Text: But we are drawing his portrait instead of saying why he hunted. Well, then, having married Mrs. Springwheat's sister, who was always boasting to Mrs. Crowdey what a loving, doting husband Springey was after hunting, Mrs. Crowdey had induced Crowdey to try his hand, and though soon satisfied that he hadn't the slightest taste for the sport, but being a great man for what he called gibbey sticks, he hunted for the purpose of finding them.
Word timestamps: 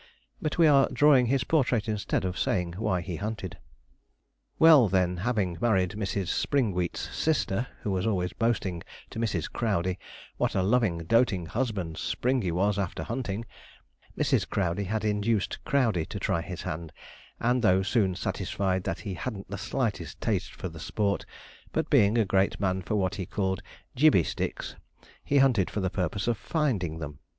But 0.41 0.57
we 0.57 0.65
are 0.65 0.89
drawing 0.91 1.27
his 1.27 1.43
portrait 1.43 1.87
instead 1.87 2.25
of 2.25 2.35
saying 2.35 2.73
why 2.79 3.01
he 3.01 3.17
hunted. 3.17 3.59
Well, 4.57 4.89
then, 4.89 5.17
having 5.17 5.59
married 5.61 5.91
Mrs. 5.91 6.29
Springwheat's 6.29 7.15
sister, 7.15 7.67
who 7.83 7.91
was 7.91 8.07
always 8.07 8.33
boasting 8.33 8.81
to 9.11 9.19
Mrs. 9.19 9.47
Crowdey 9.51 9.99
what 10.37 10.55
a 10.55 10.63
loving, 10.63 11.03
doting 11.05 11.45
husband 11.45 11.97
Springey 11.97 12.51
was 12.51 12.79
after 12.79 13.03
hunting, 13.03 13.45
Mrs. 14.17 14.49
Crowdey 14.49 14.85
had 14.85 15.05
induced 15.05 15.63
Crowdey 15.65 16.05
to 16.07 16.19
try 16.19 16.41
his 16.41 16.63
hand, 16.63 16.91
and 17.39 17.61
though 17.61 17.83
soon 17.83 18.15
satisfied 18.15 18.85
that 18.85 19.01
he 19.01 19.13
hadn't 19.13 19.49
the 19.51 19.55
slightest 19.59 20.19
taste 20.19 20.55
for 20.55 20.67
the 20.67 20.79
sport, 20.79 21.27
but 21.73 21.91
being 21.91 22.17
a 22.17 22.25
great 22.25 22.59
man 22.59 22.81
for 22.81 22.95
what 22.95 23.13
he 23.21 23.27
called 23.27 23.61
gibbey 23.95 24.23
sticks, 24.25 24.75
he 25.23 25.37
hunted 25.37 25.69
for 25.69 25.79
the 25.79 25.91
purpose 25.91 26.27
of 26.27 26.39
finding 26.39 26.97
them. 26.97 27.19